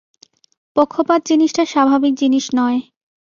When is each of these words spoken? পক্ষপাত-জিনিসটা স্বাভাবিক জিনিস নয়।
পক্ষপাত-জিনিসটা 0.75 1.63
স্বাভাবিক 1.65 2.13
জিনিস 2.15 2.45
নয়। 2.55 2.79